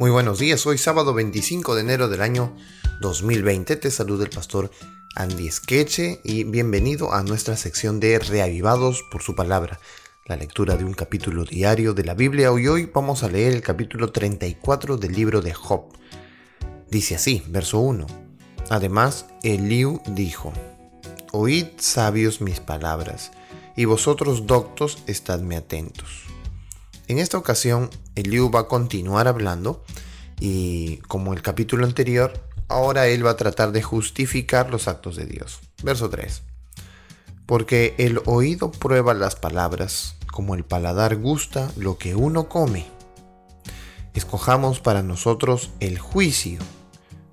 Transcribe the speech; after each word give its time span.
Muy 0.00 0.10
buenos 0.10 0.38
días, 0.38 0.66
hoy 0.66 0.78
sábado 0.78 1.12
25 1.12 1.74
de 1.74 1.82
enero 1.82 2.08
del 2.08 2.22
año 2.22 2.56
2020. 3.02 3.76
Te 3.76 3.90
saluda 3.90 4.24
el 4.24 4.30
pastor 4.30 4.70
Andy 5.14 5.46
Esqueche 5.46 6.22
y 6.24 6.44
bienvenido 6.44 7.12
a 7.12 7.22
nuestra 7.22 7.54
sección 7.54 8.00
de 8.00 8.18
Reavivados 8.18 9.04
por 9.10 9.20
su 9.20 9.34
palabra, 9.34 9.78
la 10.24 10.36
lectura 10.36 10.78
de 10.78 10.86
un 10.86 10.94
capítulo 10.94 11.44
diario 11.44 11.92
de 11.92 12.04
la 12.04 12.14
Biblia. 12.14 12.50
Hoy 12.50 12.66
hoy 12.66 12.86
vamos 12.86 13.24
a 13.24 13.28
leer 13.28 13.52
el 13.52 13.60
capítulo 13.60 14.10
34 14.10 14.96
del 14.96 15.12
libro 15.12 15.42
de 15.42 15.52
Job. 15.52 15.92
Dice 16.88 17.16
así, 17.16 17.42
verso 17.48 17.80
1. 17.80 18.06
Además, 18.70 19.26
Eliú 19.42 20.00
dijo, 20.06 20.50
Oíd 21.30 21.66
sabios 21.76 22.40
mis 22.40 22.58
palabras, 22.60 23.32
y 23.76 23.84
vosotros 23.84 24.46
doctos 24.46 24.96
estadme 25.06 25.58
atentos. 25.58 26.39
En 27.10 27.18
esta 27.18 27.38
ocasión, 27.38 27.90
Eliú 28.14 28.52
va 28.52 28.60
a 28.60 28.68
continuar 28.68 29.26
hablando 29.26 29.82
y 30.38 30.98
como 31.08 31.32
el 31.32 31.42
capítulo 31.42 31.84
anterior, 31.84 32.32
ahora 32.68 33.08
él 33.08 33.26
va 33.26 33.30
a 33.30 33.36
tratar 33.36 33.72
de 33.72 33.82
justificar 33.82 34.70
los 34.70 34.86
actos 34.86 35.16
de 35.16 35.26
Dios. 35.26 35.58
Verso 35.82 36.08
3. 36.08 36.42
Porque 37.46 37.96
el 37.98 38.20
oído 38.26 38.70
prueba 38.70 39.12
las 39.12 39.34
palabras, 39.34 40.14
como 40.32 40.54
el 40.54 40.62
paladar 40.62 41.16
gusta 41.16 41.72
lo 41.74 41.98
que 41.98 42.14
uno 42.14 42.48
come. 42.48 42.86
Escojamos 44.14 44.78
para 44.78 45.02
nosotros 45.02 45.70
el 45.80 45.98
juicio. 45.98 46.60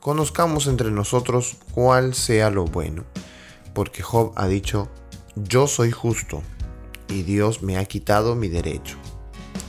Conozcamos 0.00 0.66
entre 0.66 0.90
nosotros 0.90 1.56
cuál 1.72 2.12
sea 2.12 2.50
lo 2.50 2.66
bueno. 2.66 3.04
Porque 3.72 4.02
Job 4.02 4.34
ha 4.36 4.48
dicho, 4.48 4.90
yo 5.34 5.66
soy 5.66 5.92
justo, 5.92 6.42
y 7.08 7.22
Dios 7.22 7.62
me 7.62 7.78
ha 7.78 7.86
quitado 7.86 8.34
mi 8.34 8.48
derecho. 8.48 8.98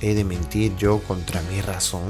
¿He 0.03 0.15
de 0.15 0.25
mentir 0.25 0.75
yo 0.75 0.99
contra 0.99 1.41
mi 1.43 1.61
razón? 1.61 2.03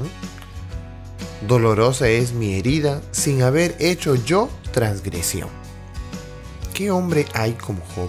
Dolorosa 1.46 2.08
es 2.08 2.32
mi 2.32 2.54
herida 2.54 3.00
sin 3.12 3.42
haber 3.42 3.76
hecho 3.78 4.16
yo 4.16 4.50
transgresión. 4.72 5.48
¿Qué 6.74 6.90
hombre 6.90 7.24
hay 7.34 7.52
como 7.52 7.84
Job 7.94 8.08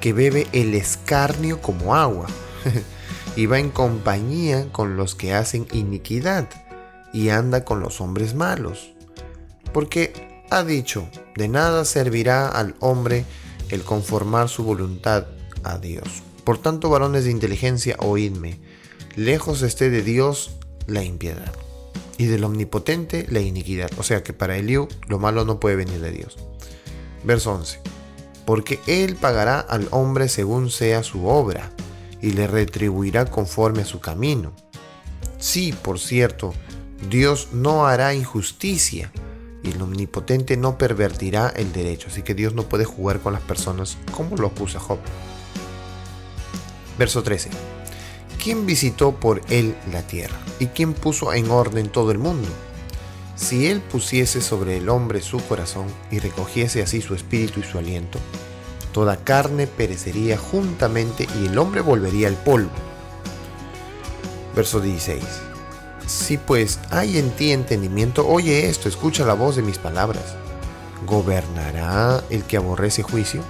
que 0.00 0.12
bebe 0.12 0.46
el 0.52 0.72
escarnio 0.74 1.60
como 1.60 1.96
agua 1.96 2.28
y 3.36 3.46
va 3.46 3.58
en 3.58 3.70
compañía 3.70 4.70
con 4.70 4.96
los 4.96 5.16
que 5.16 5.34
hacen 5.34 5.66
iniquidad 5.72 6.48
y 7.12 7.30
anda 7.30 7.64
con 7.64 7.80
los 7.80 8.00
hombres 8.00 8.36
malos? 8.36 8.92
Porque 9.72 10.44
ha 10.48 10.62
dicho, 10.62 11.08
de 11.34 11.48
nada 11.48 11.84
servirá 11.84 12.46
al 12.46 12.76
hombre 12.78 13.24
el 13.70 13.82
conformar 13.82 14.48
su 14.48 14.62
voluntad 14.62 15.26
a 15.64 15.78
Dios. 15.78 16.22
Por 16.44 16.58
tanto, 16.58 16.88
varones 16.88 17.24
de 17.24 17.32
inteligencia, 17.32 17.96
oídme 17.98 18.60
lejos 19.16 19.62
esté 19.62 19.90
de 19.90 20.02
Dios 20.02 20.52
la 20.86 21.04
impiedad 21.04 21.52
y 22.18 22.26
del 22.26 22.44
omnipotente 22.44 23.26
la 23.30 23.40
iniquidad. 23.40 23.90
O 23.98 24.02
sea 24.02 24.22
que 24.22 24.32
para 24.32 24.56
Eliú 24.56 24.88
lo 25.06 25.18
malo 25.18 25.44
no 25.44 25.60
puede 25.60 25.76
venir 25.76 26.00
de 26.00 26.10
Dios. 26.10 26.36
Verso 27.24 27.52
11. 27.52 27.80
Porque 28.44 28.80
Él 28.86 29.16
pagará 29.16 29.60
al 29.60 29.88
hombre 29.90 30.28
según 30.28 30.70
sea 30.70 31.02
su 31.02 31.26
obra 31.26 31.70
y 32.20 32.32
le 32.32 32.46
retribuirá 32.46 33.26
conforme 33.26 33.82
a 33.82 33.86
su 33.86 34.00
camino. 34.00 34.52
Sí, 35.38 35.72
por 35.72 36.00
cierto, 36.00 36.52
Dios 37.08 37.48
no 37.52 37.86
hará 37.86 38.14
injusticia 38.14 39.12
y 39.62 39.70
el 39.70 39.80
omnipotente 39.80 40.56
no 40.56 40.78
pervertirá 40.78 41.48
el 41.48 41.72
derecho. 41.72 42.08
Así 42.10 42.22
que 42.22 42.34
Dios 42.34 42.54
no 42.54 42.68
puede 42.68 42.84
jugar 42.84 43.20
con 43.20 43.32
las 43.32 43.42
personas 43.42 43.98
como 44.12 44.36
lo 44.36 44.48
acusa 44.48 44.80
Job. 44.80 44.98
Verso 46.98 47.22
13. 47.22 47.77
¿Quién 48.38 48.66
visitó 48.66 49.12
por 49.12 49.42
él 49.50 49.76
la 49.92 50.02
tierra? 50.02 50.36
¿Y 50.58 50.66
quién 50.66 50.94
puso 50.94 51.32
en 51.32 51.50
orden 51.50 51.90
todo 51.90 52.10
el 52.10 52.18
mundo? 52.18 52.48
Si 53.36 53.66
él 53.66 53.80
pusiese 53.80 54.40
sobre 54.40 54.78
el 54.78 54.88
hombre 54.88 55.20
su 55.20 55.38
corazón 55.38 55.86
y 56.10 56.18
recogiese 56.18 56.82
así 56.82 57.00
su 57.00 57.14
espíritu 57.14 57.60
y 57.60 57.64
su 57.64 57.78
aliento, 57.78 58.18
toda 58.92 59.16
carne 59.16 59.66
perecería 59.66 60.38
juntamente 60.38 61.28
y 61.40 61.46
el 61.46 61.58
hombre 61.58 61.80
volvería 61.80 62.28
al 62.28 62.34
polvo. 62.34 62.70
Verso 64.56 64.80
16. 64.80 65.22
Si 66.06 66.38
pues 66.38 66.80
hay 66.90 67.18
en 67.18 67.30
ti 67.30 67.52
entendimiento, 67.52 68.26
oye 68.26 68.68
esto, 68.68 68.88
escucha 68.88 69.24
la 69.24 69.34
voz 69.34 69.56
de 69.56 69.62
mis 69.62 69.78
palabras. 69.78 70.24
¿Gobernará 71.06 72.24
el 72.30 72.44
que 72.44 72.56
aborrece 72.56 73.02
juicio? 73.02 73.42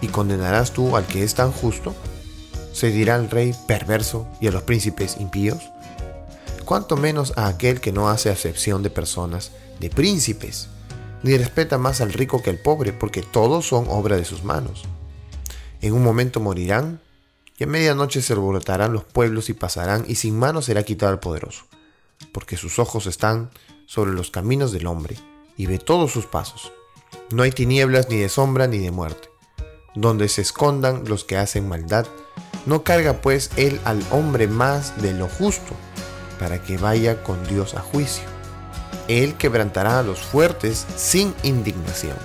¿Y 0.00 0.08
condenarás 0.08 0.72
tú 0.72 0.96
al 0.96 1.06
que 1.06 1.22
es 1.22 1.34
tan 1.34 1.52
justo? 1.52 1.94
Se 2.72 2.90
dirá 2.90 3.16
al 3.16 3.30
rey 3.30 3.54
perverso 3.66 4.26
y 4.40 4.48
a 4.48 4.52
los 4.52 4.62
príncipes 4.62 5.16
impíos? 5.18 5.70
Cuanto 6.64 6.96
menos 6.96 7.32
a 7.36 7.48
aquel 7.48 7.80
que 7.80 7.92
no 7.92 8.08
hace 8.08 8.30
acepción 8.30 8.82
de 8.82 8.90
personas, 8.90 9.50
de 9.80 9.90
príncipes, 9.90 10.68
ni 11.22 11.36
respeta 11.36 11.78
más 11.78 12.00
al 12.00 12.12
rico 12.12 12.42
que 12.42 12.50
al 12.50 12.58
pobre, 12.58 12.92
porque 12.92 13.22
todos 13.22 13.66
son 13.66 13.86
obra 13.88 14.16
de 14.16 14.24
sus 14.24 14.44
manos. 14.44 14.84
En 15.80 15.92
un 15.92 16.02
momento 16.02 16.40
morirán, 16.40 17.00
y 17.58 17.64
a 17.64 17.66
medianoche 17.66 18.22
se 18.22 18.32
alborotarán 18.32 18.92
los 18.92 19.04
pueblos 19.04 19.50
y 19.50 19.54
pasarán, 19.54 20.04
y 20.06 20.14
sin 20.14 20.38
mano 20.38 20.62
será 20.62 20.82
quitado 20.82 21.12
el 21.12 21.18
poderoso, 21.18 21.64
porque 22.32 22.56
sus 22.56 22.78
ojos 22.78 23.06
están 23.06 23.50
sobre 23.86 24.12
los 24.12 24.30
caminos 24.30 24.72
del 24.72 24.86
hombre, 24.86 25.16
y 25.56 25.66
ve 25.66 25.78
todos 25.78 26.12
sus 26.12 26.26
pasos. 26.26 26.72
No 27.30 27.42
hay 27.42 27.50
tinieblas 27.50 28.08
ni 28.08 28.16
de 28.16 28.28
sombra 28.28 28.66
ni 28.66 28.78
de 28.78 28.90
muerte, 28.90 29.28
donde 29.94 30.28
se 30.28 30.42
escondan 30.42 31.04
los 31.06 31.24
que 31.24 31.36
hacen 31.36 31.68
maldad, 31.68 32.06
no 32.66 32.82
carga 32.84 33.20
pues 33.20 33.50
él 33.56 33.80
al 33.84 34.02
hombre 34.10 34.46
más 34.48 35.00
de 35.00 35.12
lo 35.12 35.28
justo, 35.28 35.74
para 36.38 36.62
que 36.62 36.78
vaya 36.78 37.22
con 37.22 37.42
Dios 37.46 37.74
a 37.74 37.80
juicio. 37.80 38.24
Él 39.08 39.34
quebrantará 39.34 39.98
a 39.98 40.02
los 40.02 40.20
fuertes 40.20 40.86
sin 40.96 41.34
indignación, 41.42 42.16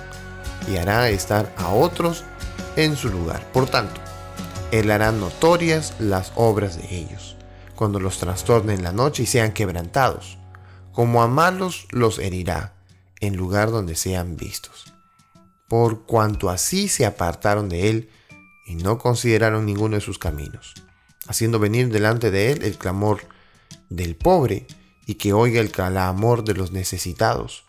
y 0.68 0.76
hará 0.76 1.08
estar 1.10 1.52
a 1.56 1.68
otros 1.68 2.24
en 2.76 2.96
su 2.96 3.08
lugar. 3.08 3.44
Por 3.52 3.68
tanto, 3.68 4.00
él 4.70 4.90
hará 4.90 5.12
notorias 5.12 5.94
las 5.98 6.32
obras 6.34 6.76
de 6.76 6.96
ellos, 6.96 7.36
cuando 7.74 8.00
los 8.00 8.18
trastorne 8.18 8.74
en 8.74 8.82
la 8.82 8.92
noche 8.92 9.24
y 9.24 9.26
sean 9.26 9.52
quebrantados. 9.52 10.38
Como 10.92 11.22
a 11.22 11.28
malos 11.28 11.86
los 11.90 12.18
herirá, 12.18 12.74
en 13.20 13.36
lugar 13.36 13.70
donde 13.70 13.96
sean 13.96 14.36
vistos. 14.36 14.92
Por 15.68 16.06
cuanto 16.06 16.48
así 16.48 16.88
se 16.88 17.06
apartaron 17.06 17.68
de 17.68 17.90
él, 17.90 18.10
y 18.66 18.74
no 18.74 18.98
consideraron 18.98 19.64
ninguno 19.64 19.94
de 19.94 20.02
sus 20.02 20.18
caminos, 20.18 20.74
haciendo 21.26 21.58
venir 21.58 21.88
delante 21.88 22.30
de 22.30 22.52
él 22.52 22.64
el 22.64 22.76
clamor 22.76 23.20
del 23.88 24.16
pobre 24.16 24.66
y 25.06 25.14
que 25.14 25.32
oiga 25.32 25.60
el 25.60 25.70
clamor 25.70 26.44
de 26.44 26.54
los 26.54 26.72
necesitados. 26.72 27.64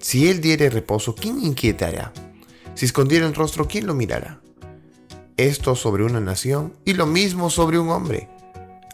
Si 0.00 0.28
él 0.28 0.40
diere 0.40 0.70
reposo, 0.70 1.14
¿quién 1.14 1.42
inquietará? 1.44 2.12
Si 2.74 2.86
escondiera 2.86 3.26
el 3.26 3.34
rostro, 3.34 3.66
¿quién 3.66 3.86
lo 3.86 3.94
mirará? 3.94 4.40
Esto 5.36 5.74
sobre 5.74 6.04
una 6.04 6.20
nación 6.20 6.74
y 6.84 6.94
lo 6.94 7.06
mismo 7.06 7.50
sobre 7.50 7.78
un 7.78 7.90
hombre 7.90 8.28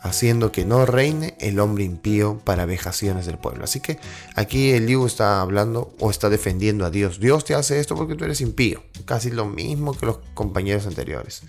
haciendo 0.02 0.52
que 0.52 0.64
no 0.64 0.86
reine 0.86 1.36
el 1.40 1.58
hombre 1.60 1.84
impío 1.84 2.38
para 2.44 2.66
vejaciones 2.66 3.26
del 3.26 3.38
pueblo. 3.38 3.64
Así 3.64 3.80
que 3.80 3.98
aquí 4.34 4.70
el 4.70 4.86
libro 4.86 5.06
está 5.06 5.40
hablando 5.40 5.94
o 5.98 6.10
está 6.10 6.30
defendiendo 6.30 6.84
a 6.84 6.90
Dios. 6.90 7.20
Dios 7.20 7.44
te 7.44 7.54
hace 7.54 7.80
esto 7.80 7.96
porque 7.96 8.14
tú 8.14 8.24
eres 8.24 8.40
impío. 8.40 8.82
Casi 9.04 9.30
lo 9.30 9.46
mismo 9.46 9.96
que 9.96 10.06
los 10.06 10.18
compañeros 10.34 10.86
anteriores. 10.86 11.42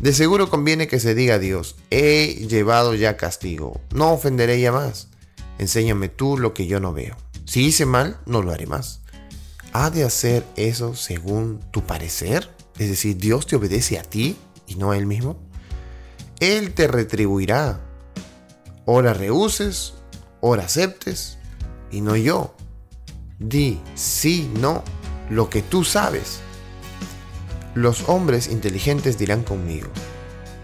De 0.00 0.12
seguro 0.12 0.50
conviene 0.50 0.88
que 0.88 1.00
se 1.00 1.14
diga 1.14 1.36
a 1.36 1.38
Dios, 1.38 1.76
he 1.90 2.46
llevado 2.48 2.94
ya 2.94 3.16
castigo, 3.16 3.80
no 3.94 4.12
ofenderé 4.12 4.60
ya 4.60 4.70
más. 4.70 5.08
Enséñame 5.58 6.10
tú 6.10 6.36
lo 6.36 6.52
que 6.52 6.66
yo 6.66 6.80
no 6.80 6.92
veo. 6.92 7.16
Si 7.46 7.64
hice 7.64 7.86
mal, 7.86 8.20
no 8.26 8.42
lo 8.42 8.52
haré 8.52 8.66
más. 8.66 9.00
¿Ha 9.72 9.90
de 9.90 10.04
hacer 10.04 10.44
eso 10.56 10.94
según 10.94 11.60
tu 11.70 11.82
parecer? 11.82 12.50
Es 12.78 12.90
decir, 12.90 13.16
Dios 13.16 13.46
te 13.46 13.56
obedece 13.56 13.98
a 13.98 14.02
ti 14.02 14.36
y 14.66 14.74
no 14.74 14.90
a 14.90 14.98
Él 14.98 15.06
mismo. 15.06 15.38
Él 16.40 16.74
te 16.74 16.86
retribuirá. 16.86 17.80
Ora 18.84 19.14
rehuses, 19.14 19.94
ora 20.40 20.64
aceptes, 20.64 21.38
y 21.90 22.02
no 22.02 22.16
yo. 22.16 22.54
Di 23.38 23.80
sí, 23.94 24.50
no, 24.60 24.84
lo 25.30 25.48
que 25.48 25.62
tú 25.62 25.84
sabes. 25.84 26.40
Los 27.74 28.08
hombres 28.08 28.48
inteligentes 28.48 29.18
dirán 29.18 29.44
conmigo, 29.44 29.88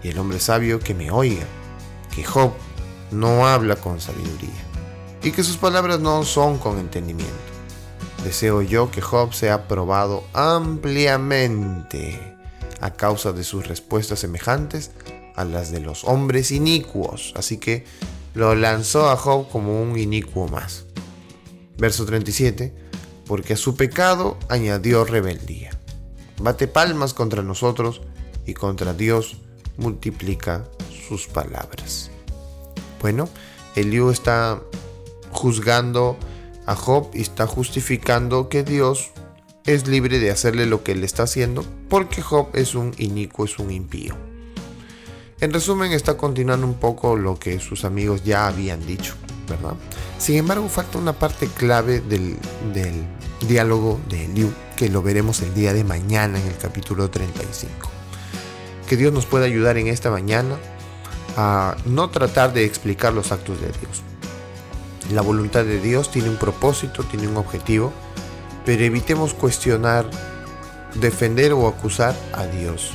y 0.03 0.09
el 0.09 0.19
hombre 0.19 0.39
sabio 0.39 0.79
que 0.79 0.93
me 0.93 1.09
oiga, 1.11 1.45
que 2.15 2.23
Job 2.23 2.53
no 3.11 3.47
habla 3.47 3.75
con 3.75 3.99
sabiduría, 3.99 4.63
y 5.21 5.31
que 5.31 5.43
sus 5.43 5.57
palabras 5.57 5.99
no 5.99 6.23
son 6.23 6.59
con 6.59 6.79
entendimiento. 6.79 7.33
Deseo 8.23 8.61
yo 8.61 8.89
que 8.89 9.01
Job 9.01 9.33
sea 9.33 9.67
probado 9.67 10.23
ampliamente 10.33 12.37
a 12.79 12.91
causa 12.91 13.33
de 13.33 13.43
sus 13.43 13.67
respuestas 13.67 14.19
semejantes 14.19 14.91
a 15.35 15.45
las 15.45 15.71
de 15.71 15.79
los 15.79 16.03
hombres 16.03 16.51
inicuos. 16.51 17.33
Así 17.35 17.57
que 17.57 17.85
lo 18.33 18.55
lanzó 18.55 19.09
a 19.09 19.17
Job 19.17 19.49
como 19.49 19.81
un 19.81 19.97
inicuo 19.97 20.47
más. 20.47 20.85
Verso 21.77 22.05
37. 22.05 22.73
Porque 23.25 23.53
a 23.53 23.57
su 23.57 23.75
pecado 23.75 24.37
añadió 24.49 25.05
rebeldía. 25.05 25.71
Bate 26.39 26.67
palmas 26.67 27.13
contra 27.13 27.41
nosotros 27.41 28.01
y 28.45 28.53
contra 28.53 28.93
Dios 28.93 29.37
multiplica 29.77 30.65
sus 31.07 31.27
palabras. 31.27 32.11
Bueno, 33.01 33.29
Eliú 33.75 34.09
está 34.09 34.61
juzgando 35.31 36.17
a 36.65 36.75
Job 36.75 37.09
y 37.13 37.21
está 37.21 37.47
justificando 37.47 38.49
que 38.49 38.63
Dios 38.63 39.11
es 39.65 39.87
libre 39.87 40.19
de 40.19 40.31
hacerle 40.31 40.65
lo 40.65 40.83
que 40.83 40.93
él 40.93 41.03
está 41.03 41.23
haciendo 41.23 41.65
porque 41.89 42.21
Job 42.21 42.49
es 42.53 42.75
un 42.75 42.93
inicuo, 42.97 43.45
es 43.45 43.59
un 43.59 43.71
impío. 43.71 44.32
En 45.41 45.51
resumen, 45.51 45.91
está 45.91 46.15
continuando 46.15 46.65
un 46.65 46.75
poco 46.75 47.15
lo 47.15 47.37
que 47.37 47.59
sus 47.59 47.85
amigos 47.85 48.23
ya 48.23 48.47
habían 48.47 48.85
dicho, 48.85 49.15
¿verdad? 49.47 49.73
Sin 50.17 50.37
embargo, 50.37 50.69
falta 50.69 50.97
una 50.97 51.13
parte 51.13 51.47
clave 51.47 51.99
del, 51.99 52.37
diálogo 53.47 53.99
de 54.09 54.27
Liu, 54.29 54.53
que 54.77 54.89
lo 54.89 55.01
veremos 55.01 55.41
el 55.41 55.53
día 55.53 55.73
de 55.73 55.83
mañana 55.83 56.39
en 56.39 56.47
el 56.47 56.57
capítulo 56.57 57.09
35. 57.09 57.89
Que 58.87 58.95
Dios 58.95 59.11
nos 59.11 59.25
pueda 59.25 59.45
ayudar 59.45 59.77
en 59.77 59.87
esta 59.87 60.11
mañana 60.11 60.57
a 61.35 61.75
no 61.85 62.09
tratar 62.09 62.53
de 62.53 62.63
explicar 62.63 63.11
los 63.13 63.31
actos 63.31 63.59
de 63.59 63.67
Dios. 63.67 64.01
La 65.11 65.21
voluntad 65.21 65.65
de 65.65 65.81
Dios 65.81 66.09
tiene 66.09 66.29
un 66.29 66.37
propósito, 66.37 67.03
tiene 67.03 67.27
un 67.27 67.35
objetivo, 67.35 67.91
pero 68.65 68.83
evitemos 68.83 69.33
cuestionar, 69.33 70.09
defender 70.95 71.51
o 71.51 71.67
acusar 71.67 72.15
a 72.31 72.45
Dios, 72.45 72.91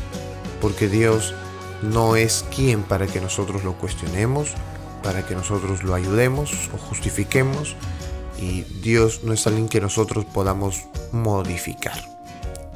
porque 0.62 0.88
Dios 0.88 1.34
no 1.82 2.16
es 2.16 2.44
quien 2.54 2.82
para 2.82 3.06
que 3.06 3.20
nosotros 3.20 3.64
lo 3.64 3.74
cuestionemos, 3.74 4.54
para 5.02 5.26
que 5.26 5.34
nosotros 5.34 5.82
lo 5.82 5.94
ayudemos 5.94 6.70
o 6.74 6.78
justifiquemos, 6.78 7.76
y 8.40 8.62
Dios 8.82 9.24
no 9.24 9.32
es 9.32 9.46
alguien 9.46 9.68
que 9.68 9.80
nosotros 9.80 10.24
podamos 10.24 10.84
modificar. 11.12 11.98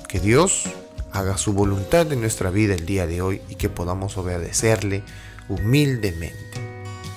Que 0.08 0.20
Dios 0.20 0.64
haga 1.12 1.36
su 1.36 1.52
voluntad 1.52 2.10
en 2.12 2.20
nuestra 2.20 2.50
vida 2.50 2.74
el 2.74 2.86
día 2.86 3.06
de 3.06 3.22
hoy 3.22 3.40
y 3.48 3.54
que 3.54 3.68
podamos 3.68 4.16
obedecerle 4.16 5.02
humildemente. 5.48 6.60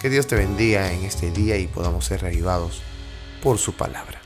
Que 0.02 0.10
Dios 0.10 0.28
te 0.28 0.36
bendiga 0.36 0.92
en 0.92 1.04
este 1.04 1.32
día 1.32 1.58
y 1.58 1.68
podamos 1.68 2.06
ser 2.06 2.22
revivados 2.22 2.82
por 3.42 3.58
su 3.58 3.74
palabra. 3.74 4.22